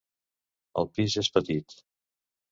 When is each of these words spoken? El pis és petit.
El 0.81 0.87
pis 0.95 1.17
és 1.21 1.29
petit. 1.35 1.75